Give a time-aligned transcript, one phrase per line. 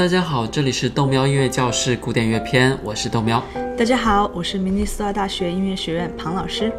[0.00, 3.44] 大家好，这里是豆喵音乐教室古典乐篇，我是豆喵。
[3.76, 6.72] 大家好，我是明尼苏达大学音乐学院庞老师。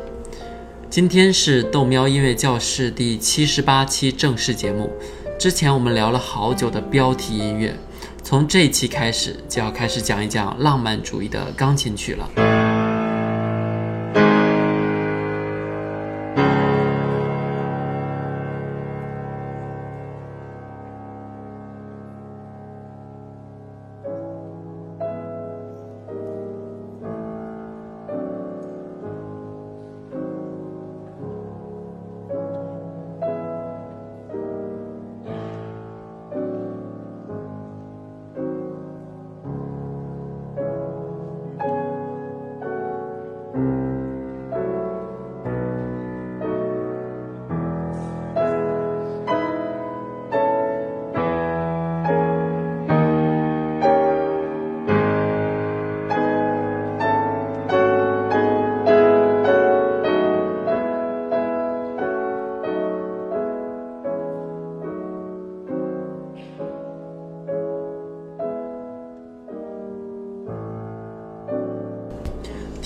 [0.89, 4.91] 今天是豆喵音乐教室第七十八期正式节目。
[5.39, 7.75] 之前我们聊了好久的标题音乐，
[8.23, 12.70] 从这一期开始就要开始讲一讲浪漫主义的钢琴曲了。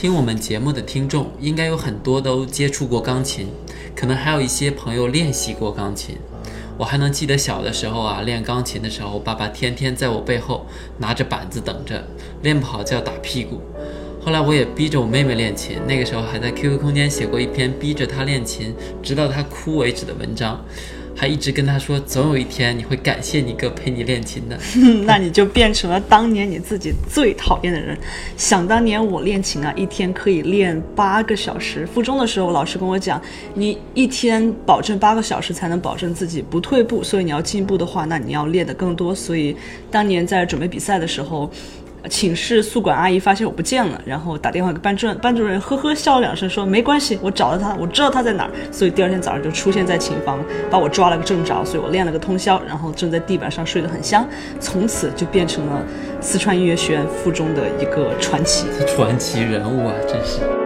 [0.06, 3.48] 听我们节目的听众应该有很多都接触过钢琴，
[3.96, 6.16] 可能还有一些朋友练习过钢琴。
[6.78, 10.68] 我还能记得小的时候啊，练钢琴的时候，爸爸天天在我背后
[11.00, 12.04] 拿着板子等着，
[12.44, 13.60] 练不好就要打屁股。
[14.24, 20.64] 后来我也逼着我妹妹练琴，那个时候还在 QQ 空间写过一篇逼着她练琴，直到她哭为止的文章。
[21.18, 24.60] 还一直跟他说，总有一天你会感谢你哥陪你练琴的。
[25.08, 27.98] 那你就变成了当年你自己最讨厌的人。
[28.36, 31.88] 想当年我练琴啊，一天可以练八个小时。
[31.88, 33.22] 附中的时候，老师跟我讲，
[33.54, 37.02] 你一天保证八个小时才能保证自己不退步。
[37.02, 39.16] 所以你要进步的话，那你要练得更多。
[39.16, 39.56] 所以
[39.90, 41.50] 当年在准备比赛的时候。
[42.10, 48.52] 寝室宿管阿姨发现我不见了，然后打电话给班主任，班主任呵呵笑了两声，说没关系，我找到他，我知道他在哪儿。
[48.72, 54.28] 所以第二天早上就出现在琴房，把我抓了个正着，所以我练了个通宵，然后正在地板上睡得很香。
[54.60, 55.82] 从此就变成了
[56.22, 60.65] 四川音乐学院附中的一个传奇， 传奇人物啊，真是。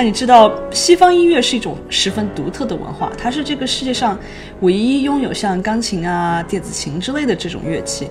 [0.00, 4.18] 那你知道西方音乐是一种十分独特的文化，它是这个世界上
[4.60, 8.08] 唯一拥有像钢琴啊、电子琴之类的这种乐器，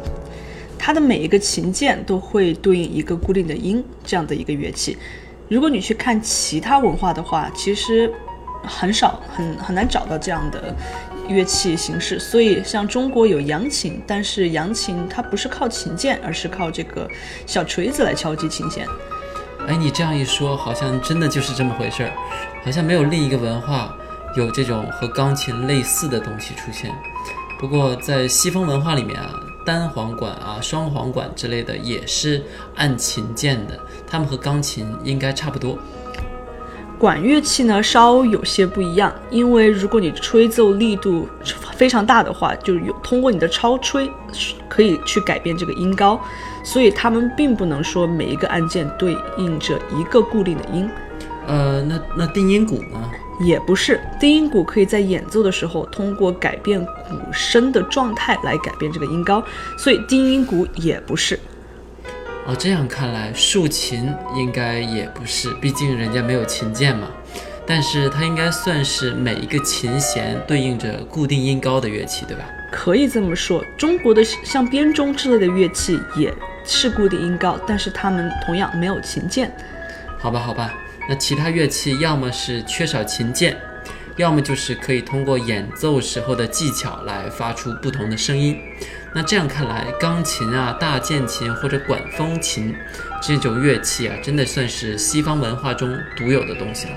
[0.78, 5.00] 它的每一个琴键都会对应一个固定的音，这样的一个乐器。
[5.48, 8.14] 如果你去看其他文化的话，其实
[8.62, 10.76] 很少、很很难找到这样的
[11.28, 12.20] 乐器形式。
[12.20, 17.10] 所以像中国有扬琴，但是扬琴它不是靠琴键，而是靠这个
[17.48, 18.86] 小锤子来敲击琴弦。
[19.70, 22.12] 哎，你这样一说，好像真的就是这么回事儿，
[22.66, 23.96] 好像没有另一个文化
[24.36, 26.92] 有这种和钢琴类似的东西出现。
[27.60, 29.30] 不过在西方文化里面啊，
[29.64, 32.44] 单簧管啊、双簧管之类的也是
[32.78, 35.78] 按琴键的，它们和钢琴应该差不多。
[36.98, 41.30] 管乐器呢稍有些不一样，因为如果你吹奏力度
[41.76, 44.12] 非常大的话，就有通过你的超吹
[44.68, 46.20] 可以去改变这个音高，
[46.64, 50.90] 所以他们并不能说每一个按键对应着一个固定的音。
[51.48, 53.12] 呃，那那定音鼓呢？
[53.42, 59.42] 也不是，定音鼓可以在演奏的时候通过改变鼓声的状态来改变这个音高，
[59.78, 61.40] 所以定音鼓也不是。
[62.46, 67.08] 哦，这样看来，竖琴应该也不是，毕竟人家没有琴键嘛。
[67.66, 72.44] 但是它应该算是每一个琴弦对应着固定音高的乐器，对吧？
[72.72, 76.34] 可以这么说，中国的像编钟之类的乐器也
[76.64, 79.52] 是固定音高，但是它们同样没有琴键。
[80.18, 80.74] 好吧，好吧，
[81.08, 83.58] 那其他乐器要么是缺少琴键，
[84.18, 88.58] 要么就是可以通过演奏时候的技巧来发出不同的声音。
[89.16, 92.76] 那这样看来，钢琴啊、大键琴或者管风琴
[93.24, 96.94] 这种乐器啊，真的算是西方文化中独有的东西了。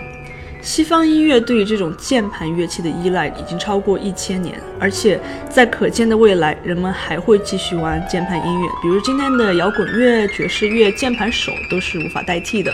[0.63, 5.21] 西方音乐对于这种键盘乐器的依赖已经超过一千年，而且
[5.51, 8.69] 在可见的未来，人们还会继续玩键盘音乐。
[8.81, 12.73] 比如今天的摇滚乐、爵士乐，键盘手都是无法代替的。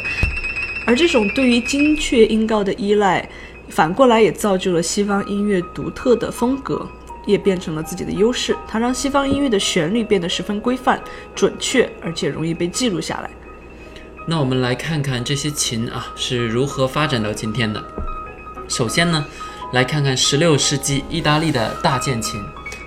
[0.86, 3.26] 而这种对于精确音高的依赖，
[3.70, 6.86] 反过来也造就了西方音乐独特的风格，
[7.24, 8.54] 也变成了自己的优势。
[8.68, 11.00] 它让西方音乐的旋律变得十分规范、
[11.34, 13.30] 准确，而且容易被记录下来。
[14.30, 17.82] 那我们来看看这些琴啊是如何发展到今天的。
[18.68, 19.24] 首先呢，
[19.72, 22.38] 来看看十六世纪意大利的大键琴，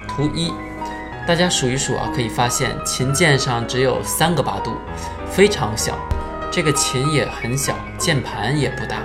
[0.08, 0.54] 图一，
[1.28, 4.78] 大家数一数啊，可以发现琴键上只有三个八度，
[5.32, 5.98] 非常小。
[6.52, 9.02] 这个琴也很小，键盘也不大。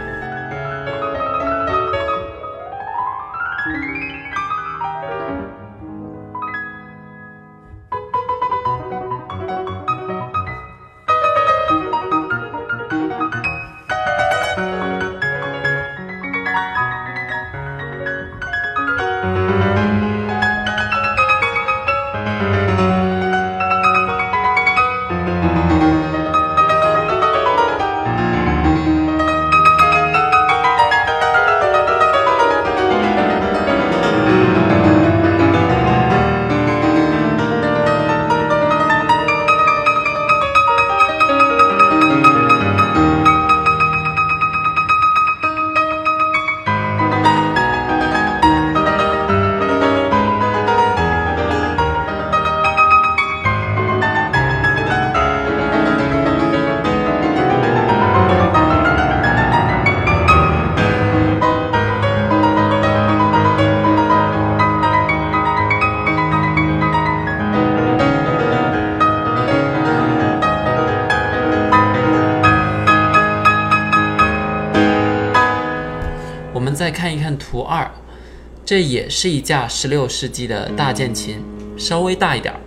[78.66, 81.38] 这也是一架16世纪的大键琴，
[81.78, 82.58] 稍微大一点儿。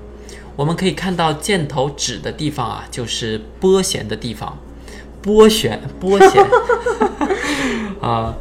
[0.55, 4.57] 我们可以看到箭头指的地方啊，就是拨弦的地方。
[5.21, 6.41] 拨弦，拨弦
[7.99, 8.33] 啊！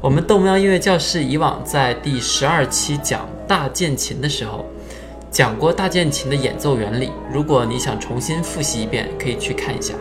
[0.00, 4.64] 我们豆喵音乐教室以往在第十二期讲大键琴的时候，
[5.32, 7.10] 讲过大键琴的演奏原理。
[7.32, 9.94] 如果你想重新复习一遍，可以去看一下。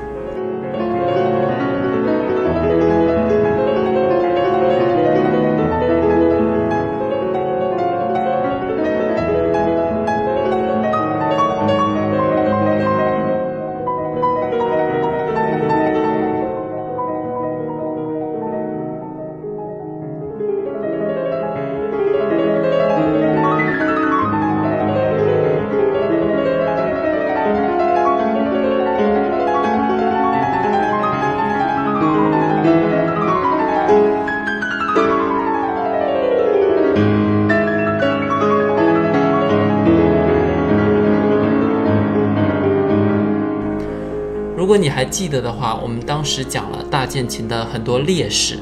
[44.70, 48.60] 如果你还记得的话，我们当时讲了大键琴的很多劣势，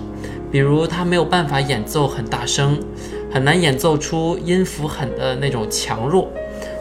[0.50, 2.80] 比如它没有办法演奏很大声，
[3.30, 6.32] 很难演奏出音符很的那种强弱。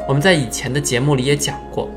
[0.06, 1.90] 我们在以前的节目里也讲过。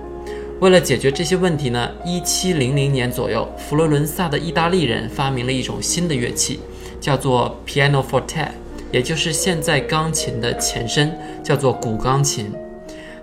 [0.59, 6.59] 为了解决这些问题呢，一七零零年左右，佛罗伦萨的意大利人发明了一种新的乐器，
[6.99, 8.47] 叫做 pianoforte，
[8.91, 12.51] 也就是现在钢琴的前身，叫做古钢琴。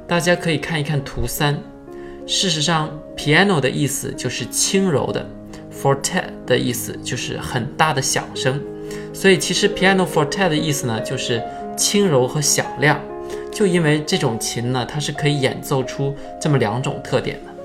[0.06, 1.60] 大家可以看一看图三。
[2.26, 5.24] 事实上，piano 的意思就是轻柔的
[5.72, 8.60] ，forte 的意思就是很大的响声，
[9.14, 11.40] 所以其实 pianoforte 的意思呢就是
[11.76, 13.00] 轻柔和响亮。
[13.52, 17.55] 就因为这种琴呢，它是可以演奏出这么两种特点的。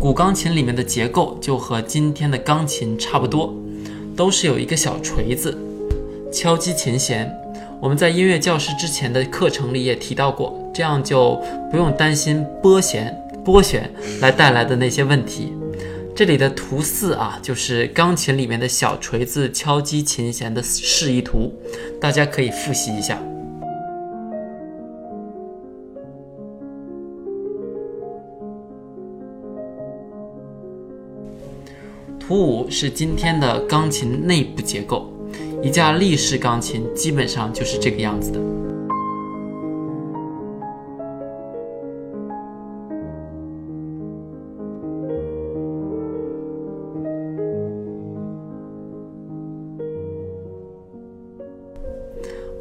[0.00, 3.52] 古钢琴里面的结构就和今天的钢琴差不多，
[4.16, 5.58] 都是有一个小锤子，
[6.32, 7.28] 敲击琴弦。
[7.80, 11.34] 我们在音乐教师之前的课程里也提到过，这样就
[11.68, 13.12] 不用担心拨弦、
[13.44, 13.90] 拨弦
[14.20, 15.52] 来带来的那些问题。
[16.14, 21.52] 这里的图四啊，就是钢琴里面的小锤子敲击琴弦的示意图，
[22.00, 23.20] 大家可以复习一下。
[32.28, 35.10] 图五是今天的钢琴内部结构，
[35.62, 38.38] 一架立式钢琴基本上就是这个样子的。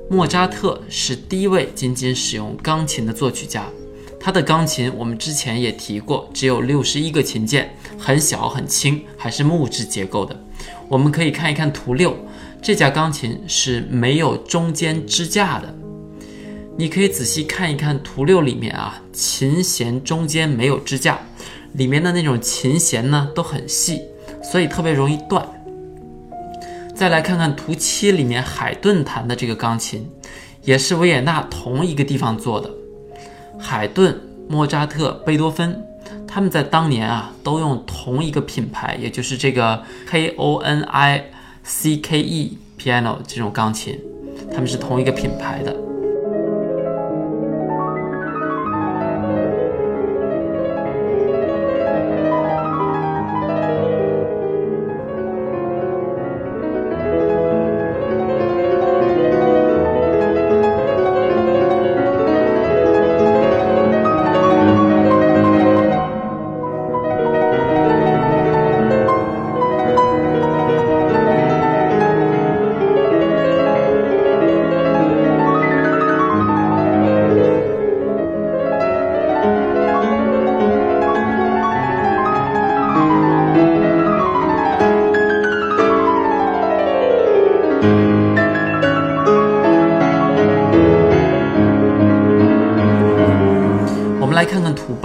[0.09, 3.69] 莫扎特是第一位仅仅使用钢琴的作曲家。
[4.27, 10.37] 他的钢琴我们之前也提过，只有六十一个琴键，很小很轻，还是木质结构的。
[10.89, 12.13] 我们可以看一看图六，
[12.61, 15.73] 这架钢琴是没有中间支架的。
[16.77, 21.17] 你可以仔细看一看图六里面啊，琴弦中间没有支架，
[21.71, 24.01] 里面的那种琴弦呢都很细，
[24.43, 25.47] 所以特别容易断。
[26.93, 30.05] 再来看看图七里面海顿弹的这个钢琴，
[30.65, 32.69] 也是维也纳同一个地方做的。
[33.59, 35.83] 海顿、莫扎特、贝多芬，
[36.27, 41.25] 他们在当年啊都用同一个品牌，也就是这个 K O N I
[41.63, 43.99] C K E piano 这种钢琴，
[44.51, 45.75] 他们是同一个品牌的。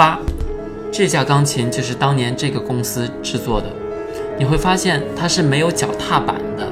[0.03, 0.19] 八，
[0.91, 3.69] 这架钢琴就是当年这个公司制作的。
[4.37, 6.67] 你会发现它是没有脚踏板的。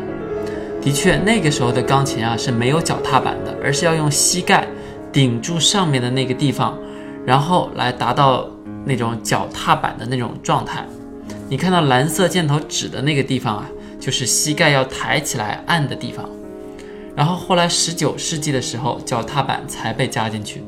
[0.83, 4.67] 的确，那个时候的钢琴啊是没有脚踏板的，而是要用膝盖
[5.13, 6.77] 顶住上面的那个地方，
[7.25, 8.51] 然后来达到
[8.85, 10.85] 那种脚踏板的那种状态。
[11.49, 13.71] 你看到蓝色箭头指的那个地方啊，
[14.01, 16.29] 就是膝盖要抬起来按的地方。
[17.15, 20.65] 然后后来十九世纪的时候，脚踏板才被加进去。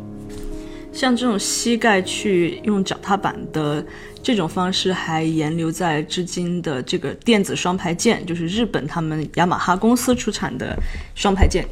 [0.92, 3.84] 像这种膝盖去用脚踏板的
[4.22, 10.76] 这种方式，还沿留在至今的这个电子双排键，就是日本他们雅马哈公司出产的
[11.14, 11.66] 双排键。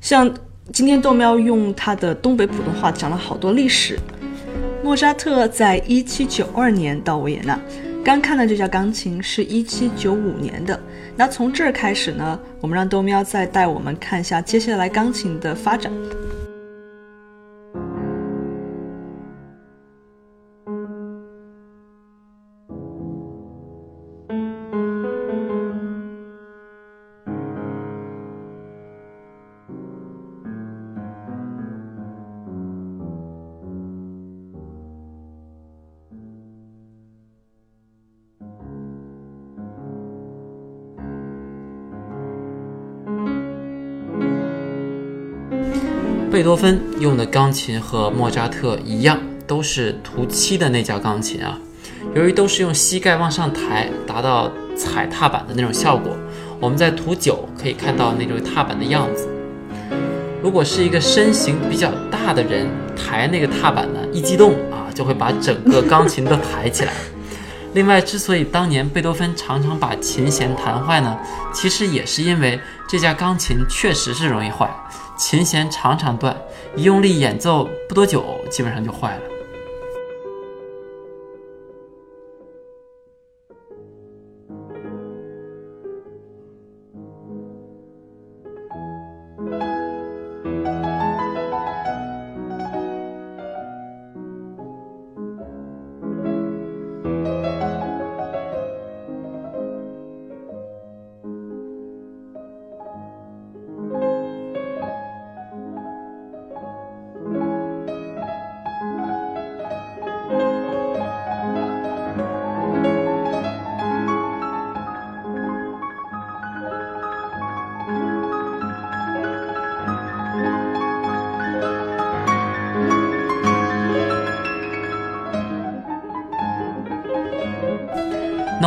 [0.00, 0.32] 像
[0.72, 3.98] 今天豆喵用他的东北普通话讲了好多历史。
[4.84, 7.58] 莫扎特在一七九二年到维也纳，
[8.04, 10.78] 刚看的这架钢琴是一七九五年的。
[11.16, 15.92] 那从这儿开始呢，我们让豆喵再带我们看一下接下来钢琴的发展。
[46.32, 51.60] 贝多芬用的钢琴和莫扎特一样，都是图七的那架钢琴啊。
[52.14, 56.16] 由于都是用膝盖往上抬，达到踩踏板的那种效果，
[56.58, 59.28] 我们在图九可以看到那种踏板的样子。
[60.42, 66.94] 如果是一个身形比较大的人抬那个踏板呢，一激动啊，就会把整个钢琴都抬起来。
[67.74, 71.14] 另外，之所以当年贝多芬常常把琴弦弹坏呢，
[71.52, 72.58] 其实也是因为
[72.88, 74.70] 这架钢琴确实是容易坏。
[75.22, 76.36] 琴弦常常断，
[76.74, 79.22] 一用力演奏不多久，基本上就坏了。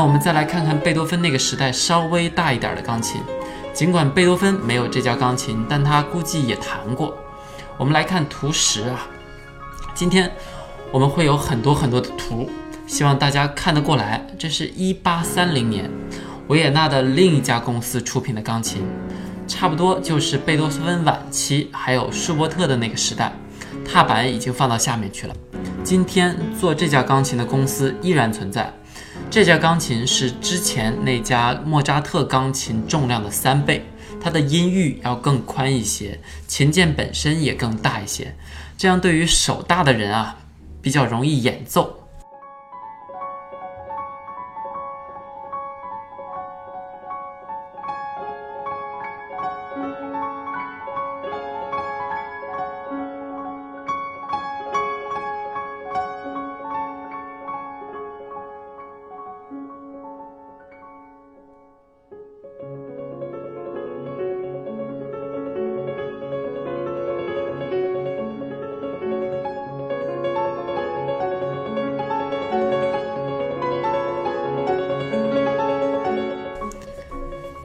[0.05, 3.19] 我们再来看看贝多芬那个时代稍微大一点的钢琴，
[3.73, 7.17] 尽管贝多芬没有这架钢琴，但他估计也弹过。
[7.75, 9.07] 我们来看图十啊，
[9.95, 10.31] 今天
[10.91, 12.47] 我们会有很多很多的图，
[12.85, 14.23] 希望大家看得过来。
[14.37, 15.89] 这是一八三零年
[16.49, 18.83] 维也纳的另一家公司出品的钢琴，
[19.47, 23.33] 差不多就是贝多芬晚期还有舒伯特的那个时代。
[23.83, 25.35] 踏板已经放到下面去了。
[25.83, 28.71] 今天做这架钢琴的公司依然存在。
[29.29, 33.85] 这架钢琴是之前那家莫扎特钢琴重量的三倍，
[34.21, 36.17] 它的音域要更宽一些，
[36.47, 38.33] 琴键本身也更大一些，
[38.77, 40.37] 这样对于手大的人啊，
[40.81, 42.04] 比较容易演奏。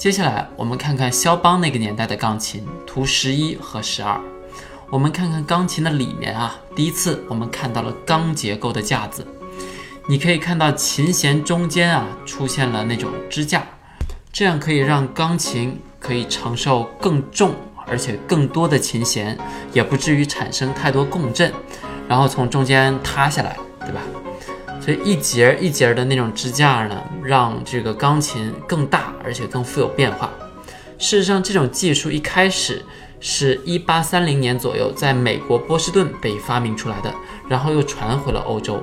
[0.01, 4.19] 接下来，我们看看肖邦那个年代的钢琴，图十一和十二。
[4.89, 9.27] 我们看看钢琴的里面啊，第一次我们看到了钢结构的架子，
[10.07, 13.63] 你可以看到琴弦中间啊出现了那种支架，
[14.33, 17.55] 这样可以让钢琴可以承受更重
[17.87, 19.37] 而且更多的琴弦，
[19.75, 21.53] 也不至于产生太多共振，
[22.09, 24.01] 然后从中间塌下来，对吧？
[24.81, 30.31] 所以一节一节的那种支架呢，让这个钢琴更大，而且更富有变化。
[30.99, 32.85] 事实上，这种技术一开始
[33.21, 37.15] 是一八三零年左右在美国波士顿被发明出来的，
[37.49, 38.83] 然后又传回了欧洲。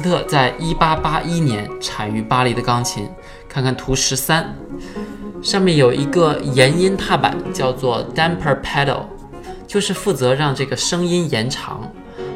[0.00, 3.08] 特在一八八一年产于巴黎的钢琴，
[3.48, 4.54] 看看图十三，
[5.42, 9.02] 上面有一个延音踏板，叫做 damper pedal，
[9.66, 11.78] 就是负责让这个声音延长；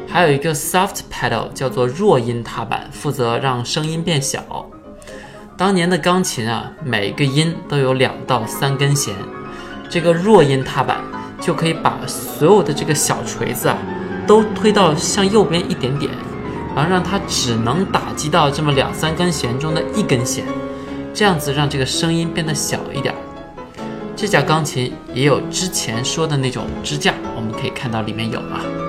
[0.07, 4.65] 还有一个 soft pedal，叫做弱音踏板，负责让声音变小。
[5.57, 9.13] 当年的钢琴啊，每个音都有两到三根弦，
[9.89, 10.97] 这个弱音踏板
[11.39, 13.77] 就可以把所有的这个小锤子啊。
[14.27, 16.11] 都推到向右边一点点，
[16.75, 20.43] 然后让它只能打击到这么两三根弦中的一根弦，
[21.13, 23.15] 这样子让这个声音变得小一点。
[24.15, 28.84] 这架钢琴也有之前说的那种支架，我们可以看到里面有啊。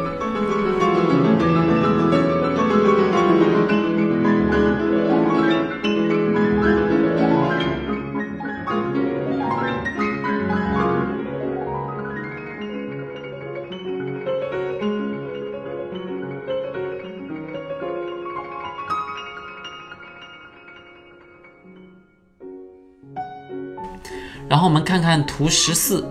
[24.49, 26.07] 然后我们看看图十四，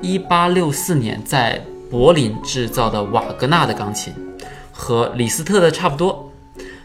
[0.00, 1.60] 一八六四年在
[1.90, 4.14] 柏林制造的瓦格纳的钢琴，
[4.72, 6.32] 和李斯特的差不多。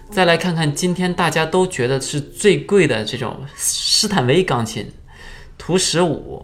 [0.09, 4.91] 再来看看今天大家都觉得是最贵的这种施坦威钢琴，
[5.57, 6.43] 图十五，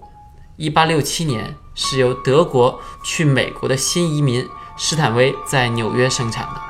[0.58, 4.46] 一八六七年是由德国去美国的新移民
[4.78, 6.62] 施坦威在纽约生产的。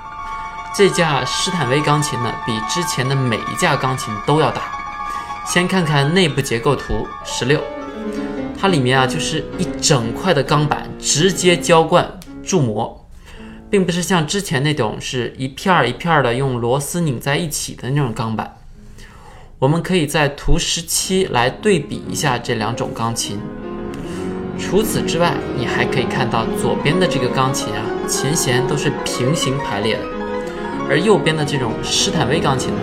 [0.73, 4.74] 这架施坦威钢琴呢，比之前的每一架钢琴都要大。
[5.45, 7.61] 先看看内部结构图十六，
[8.59, 13.05] 它里面啊就是一整块的钢板，直接浇灌铸模，
[13.69, 18.57] 并不是像之前那种是一片儿一片儿的用螺丝拧在一起的那种钢板。
[19.59, 23.39] 我们可以在图十七来对比一下这两种钢琴。
[24.57, 30.03] 除此之外，你还可以看到左边的这个钢琴啊，琴弦都是平行排列的，
[30.89, 32.81] 而右边的这种施坦威钢琴呢。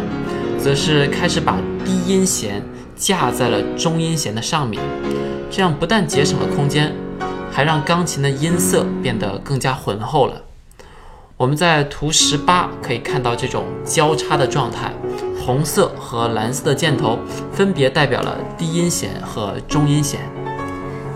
[0.62, 2.62] 则是开始把低音弦
[2.94, 4.81] 架在了中音弦的上面，
[5.51, 6.94] 这样不但节省了空间，
[7.51, 10.40] 还让钢琴的音色变得更加浑厚了。
[11.37, 14.92] 我们在图十八可以看到这种交叉的状态，
[15.44, 17.18] 红色和蓝色的箭头
[17.53, 20.20] 分别代表了低音弦和中音弦。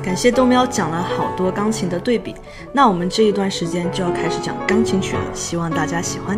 [0.03, 2.35] 感谢豆喵讲了好多钢琴的对比，
[2.73, 6.37] 那我们这一段时间就要开始讲钢琴曲了，希望大家喜欢。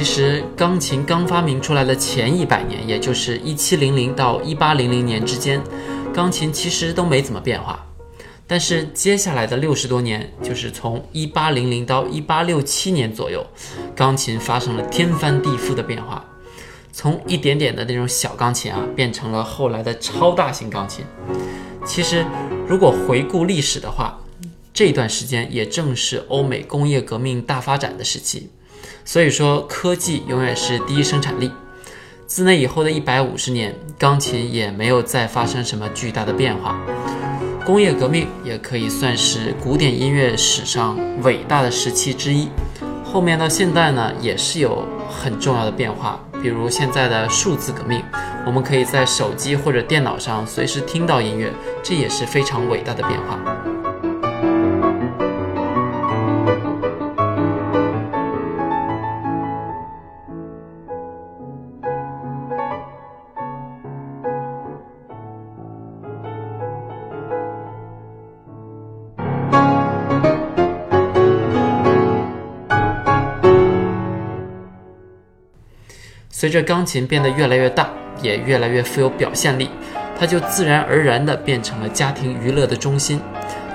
[0.00, 5.60] 其实，钢琴刚发明出来的前一百年，也就是一七零零到一八零零年之间，
[6.10, 7.84] 钢琴其实都没怎么变化。
[8.46, 13.46] 但是接下来的六十多年，就是从一八零零到一八六七年左右，
[13.94, 16.24] 钢琴发生了天翻地覆的变化，
[16.90, 21.04] 从一点点的那种小钢琴啊，变成了后来的超大型钢琴。
[21.84, 22.24] 其实，
[22.66, 24.18] 如果回顾历史的话，
[24.72, 28.48] 这段时间也正是欧美工业革命大发展的时期。
[29.04, 31.50] 所以说，科技永远是第一生产力。
[32.26, 36.78] 自那以后的一百五十年，钢琴也没有再发生什么巨大的变化。
[37.66, 42.48] 工业革命也可以算是古典音乐史上伟大的时期之一。
[43.04, 48.00] 后面到现在呢，也是有很重要的变化，比如现在的数字革命，
[48.46, 53.38] 我们可以在手机或者电脑上随时听到音乐，这也是非常伟大的变化。
[76.40, 77.90] 随着钢琴变得越来越大，
[78.22, 79.68] 也越来越富有表现力，
[80.18, 83.20] 它就自然而然地变成了家庭娱乐的中心。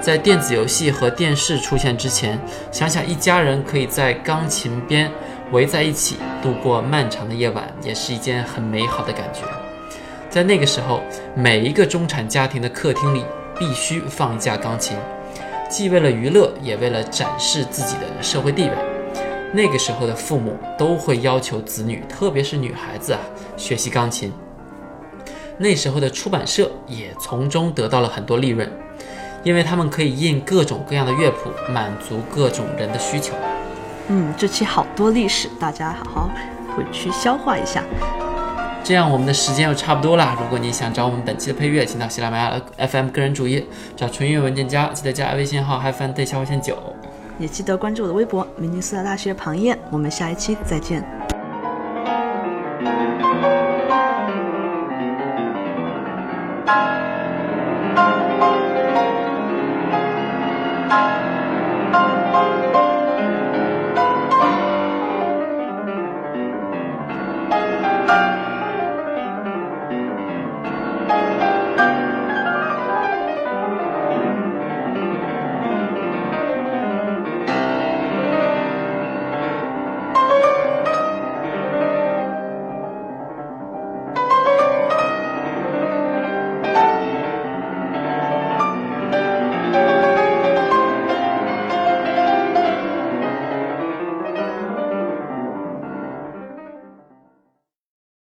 [0.01, 2.39] 在电子游戏和电视出现之前，
[2.71, 5.11] 想想一家人可以在钢琴边
[5.51, 9.41] 围在一起度过漫长的夜晚，也是一件很美好的感觉。
[10.27, 11.03] 在那个时候，
[11.35, 13.23] 每一个中产家庭的客厅里
[13.59, 14.97] 必须放一架钢琴，
[15.69, 18.94] 既为了娱乐，也为了展示自己的社会地位。
[19.53, 23.19] 那个时候的父母都会要求子女，特别是女孩子啊，
[23.55, 24.31] 学习钢琴。
[25.57, 28.69] 那时候的出版社也从中得到了很多利润，
[29.43, 33.33] 因为他们可以印各种各样的乐谱，满足各种人的需求。
[34.09, 36.31] 嗯，这期好多历史，大家好好
[36.75, 37.81] 回去消化一下。
[38.83, 40.37] 这样我们的时间又差不多了。
[40.39, 46.77] 如果你想找我们本期的配乐，请到喜马拉雅 FM 个人主页找纯音乐文件夹，记得加微信号 “hyphen 对下划线九”。
[47.37, 51.03] 也记得关注我的微博“明尼苏达大学庞燕”，我们下一期再见。